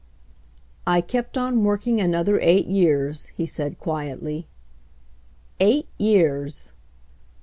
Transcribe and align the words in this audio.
"I 0.87 0.99
kept 1.01 1.37
on 1.37 1.63
working 1.63 2.01
another 2.01 2.39
eight 2.41 2.67
years/' 2.67 3.27
he 3.35 3.45
says 3.45 3.75
quietly. 3.79 4.47
Eight 5.59 5.89
years! 5.99 6.71